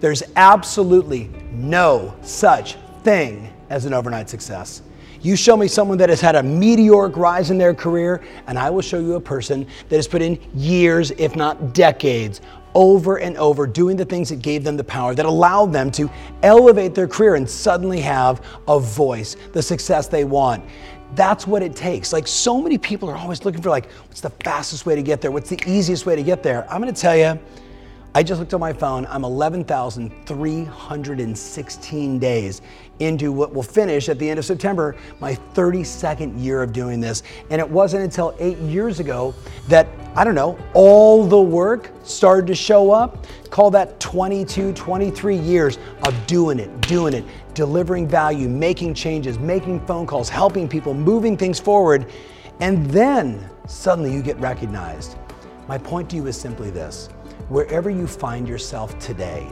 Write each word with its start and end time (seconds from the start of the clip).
there's 0.00 0.22
absolutely 0.36 1.30
no 1.52 2.14
such 2.22 2.76
thing 3.02 3.52
as 3.70 3.84
an 3.84 3.94
overnight 3.94 4.28
success. 4.28 4.82
You 5.22 5.34
show 5.34 5.56
me 5.56 5.66
someone 5.66 5.98
that 5.98 6.08
has 6.08 6.20
had 6.20 6.36
a 6.36 6.42
meteoric 6.42 7.16
rise 7.16 7.50
in 7.50 7.58
their 7.58 7.74
career, 7.74 8.22
and 8.46 8.58
I 8.58 8.70
will 8.70 8.82
show 8.82 9.00
you 9.00 9.14
a 9.14 9.20
person 9.20 9.66
that 9.88 9.96
has 9.96 10.06
put 10.06 10.22
in 10.22 10.38
years, 10.54 11.10
if 11.12 11.34
not 11.34 11.74
decades, 11.74 12.40
over 12.74 13.16
and 13.18 13.36
over 13.38 13.66
doing 13.66 13.96
the 13.96 14.04
things 14.04 14.28
that 14.28 14.42
gave 14.42 14.62
them 14.62 14.76
the 14.76 14.84
power, 14.84 15.14
that 15.14 15.24
allowed 15.24 15.72
them 15.72 15.90
to 15.92 16.10
elevate 16.42 16.94
their 16.94 17.08
career 17.08 17.36
and 17.36 17.48
suddenly 17.48 18.00
have 18.00 18.44
a 18.68 18.78
voice, 18.78 19.36
the 19.52 19.62
success 19.62 20.06
they 20.06 20.24
want. 20.24 20.62
That's 21.14 21.46
what 21.46 21.62
it 21.62 21.74
takes. 21.74 22.12
Like 22.12 22.28
so 22.28 22.60
many 22.60 22.76
people 22.76 23.08
are 23.08 23.16
always 23.16 23.44
looking 23.44 23.62
for 23.62 23.70
like, 23.70 23.90
what's 24.08 24.20
the 24.20 24.30
fastest 24.30 24.84
way 24.84 24.94
to 24.94 25.02
get 25.02 25.22
there? 25.22 25.30
What's 25.30 25.48
the 25.48 25.60
easiest 25.66 26.04
way 26.04 26.16
to 26.16 26.22
get 26.22 26.42
there? 26.42 26.70
I'm 26.70 26.80
gonna 26.80 26.92
tell 26.92 27.16
you, 27.16 27.40
I 28.16 28.22
just 28.22 28.40
looked 28.40 28.54
on 28.54 28.60
my 28.60 28.72
phone. 28.72 29.06
I'm 29.10 29.24
11,316 29.24 32.18
days 32.18 32.62
into 32.98 33.30
what 33.30 33.52
will 33.52 33.62
finish 33.62 34.08
at 34.08 34.18
the 34.18 34.30
end 34.30 34.38
of 34.38 34.46
September, 34.46 34.96
my 35.20 35.34
32nd 35.52 36.42
year 36.42 36.62
of 36.62 36.72
doing 36.72 36.98
this. 36.98 37.22
And 37.50 37.60
it 37.60 37.68
wasn't 37.68 38.04
until 38.04 38.34
eight 38.38 38.56
years 38.56 39.00
ago 39.00 39.34
that, 39.68 39.86
I 40.14 40.24
don't 40.24 40.34
know, 40.34 40.56
all 40.72 41.26
the 41.26 41.38
work 41.38 41.92
started 42.04 42.46
to 42.46 42.54
show 42.54 42.90
up. 42.90 43.26
Call 43.50 43.70
that 43.72 44.00
22, 44.00 44.72
23 44.72 45.36
years 45.36 45.78
of 46.04 46.26
doing 46.26 46.58
it, 46.58 46.80
doing 46.88 47.12
it, 47.12 47.22
delivering 47.52 48.08
value, 48.08 48.48
making 48.48 48.94
changes, 48.94 49.38
making 49.38 49.84
phone 49.84 50.06
calls, 50.06 50.30
helping 50.30 50.70
people, 50.70 50.94
moving 50.94 51.36
things 51.36 51.60
forward. 51.60 52.10
And 52.60 52.86
then 52.86 53.46
suddenly 53.66 54.10
you 54.10 54.22
get 54.22 54.40
recognized. 54.40 55.18
My 55.68 55.76
point 55.76 56.08
to 56.10 56.16
you 56.16 56.26
is 56.28 56.40
simply 56.40 56.70
this 56.70 57.10
wherever 57.48 57.90
you 57.90 58.06
find 58.06 58.48
yourself 58.48 58.98
today, 58.98 59.46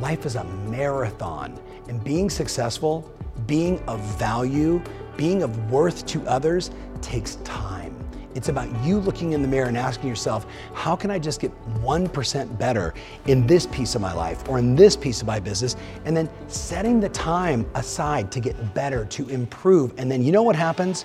life 0.00 0.26
is 0.26 0.36
a 0.36 0.44
marathon. 0.44 1.58
And 1.88 2.02
being 2.02 2.30
successful, 2.30 3.10
being 3.46 3.82
of 3.88 4.00
value, 4.18 4.80
being 5.16 5.42
of 5.42 5.70
worth 5.70 6.06
to 6.06 6.26
others 6.26 6.70
takes 7.00 7.36
time. 7.36 7.96
It's 8.34 8.48
about 8.48 8.68
you 8.82 8.98
looking 8.98 9.32
in 9.32 9.42
the 9.42 9.48
mirror 9.48 9.68
and 9.68 9.76
asking 9.76 10.08
yourself, 10.08 10.46
how 10.72 10.96
can 10.96 11.10
I 11.10 11.18
just 11.18 11.40
get 11.40 11.52
1% 11.82 12.58
better 12.58 12.94
in 13.26 13.46
this 13.46 13.66
piece 13.66 13.94
of 13.94 14.00
my 14.00 14.12
life 14.12 14.48
or 14.48 14.58
in 14.58 14.74
this 14.74 14.96
piece 14.96 15.20
of 15.20 15.26
my 15.26 15.38
business? 15.38 15.76
And 16.06 16.16
then 16.16 16.30
setting 16.48 16.98
the 16.98 17.10
time 17.10 17.68
aside 17.74 18.32
to 18.32 18.40
get 18.40 18.74
better, 18.74 19.04
to 19.06 19.28
improve. 19.28 19.92
And 19.98 20.10
then 20.10 20.22
you 20.22 20.32
know 20.32 20.42
what 20.42 20.56
happens? 20.56 21.04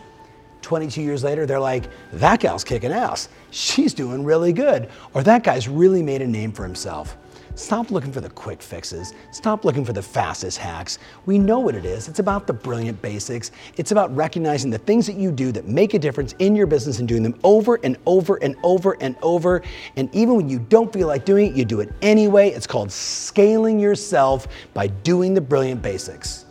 22 0.68 1.02
years 1.02 1.24
later, 1.24 1.46
they're 1.46 1.62
like, 1.62 1.86
that 2.12 2.42
gal's 2.42 2.66
kicking 2.66 2.92
ass. 2.92 3.30
She's 3.52 3.94
doing 3.94 4.26
really 4.26 4.52
good. 4.52 4.90
Or 5.14 5.24
that 5.24 5.42
guy's 5.42 5.70
really 5.70 6.04
made 6.04 6.22
a 6.22 6.28
name 6.28 6.52
for 6.52 6.64
himself. 6.64 7.16
Stop 7.56 7.90
looking 7.90 8.12
for 8.12 8.20
the 8.20 8.30
quick 8.30 8.62
fixes. 8.62 9.14
Stop 9.32 9.64
looking 9.64 9.86
for 9.86 9.94
the 9.94 10.02
fastest 10.02 10.58
hacks. 10.58 11.00
We 11.26 11.40
know 11.40 11.60
what 11.60 11.74
it 11.74 11.86
is. 11.86 12.10
It's 12.10 12.20
about 12.20 12.48
the 12.48 12.54
brilliant 12.54 13.02
basics. 13.02 13.52
It's 13.78 13.94
about 13.94 14.14
recognizing 14.14 14.70
the 14.70 14.78
things 14.78 15.08
that 15.08 15.16
you 15.16 15.32
do 15.32 15.54
that 15.54 15.70
make 15.70 15.94
a 15.94 16.00
difference 16.00 16.34
in 16.40 16.54
your 16.54 16.68
business 16.68 17.00
and 17.00 17.08
doing 17.08 17.24
them 17.24 17.40
over 17.46 17.80
and 17.86 17.96
over 18.06 18.36
and 18.44 18.58
over 18.62 18.98
and 19.00 19.16
over. 19.22 19.64
And 19.96 20.14
even 20.14 20.36
when 20.36 20.50
you 20.50 20.60
don't 20.60 20.92
feel 20.92 21.08
like 21.08 21.24
doing 21.24 21.48
it, 21.48 21.56
you 21.56 21.64
do 21.64 21.80
it 21.80 21.94
anyway. 22.02 22.50
It's 22.50 22.68
called 22.68 22.92
scaling 22.92 23.80
yourself 23.80 24.50
by 24.74 24.88
doing 24.88 25.34
the 25.34 25.42
brilliant 25.42 25.82
basics. 25.82 26.44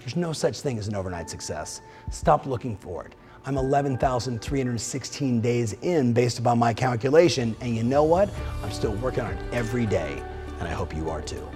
There's 0.00 0.16
no 0.16 0.34
such 0.34 0.60
thing 0.60 0.76
as 0.76 0.86
an 0.86 0.94
overnight 0.94 1.30
success. 1.30 1.80
Stop 2.10 2.44
looking 2.44 2.76
for 2.76 3.06
it. 3.06 3.14
I'm 3.46 3.58
11,316 3.58 5.40
days 5.40 5.72
in 5.82 6.12
based 6.12 6.38
upon 6.38 6.58
my 6.58 6.72
calculation, 6.72 7.54
and 7.60 7.76
you 7.76 7.82
know 7.82 8.04
what? 8.04 8.30
I'm 8.62 8.72
still 8.72 8.94
working 8.94 9.24
on 9.24 9.32
it 9.32 9.44
every 9.52 9.84
day 9.84 10.22
and 10.58 10.68
I 10.68 10.72
hope 10.72 10.94
you 10.94 11.10
are 11.10 11.20
too. 11.20 11.48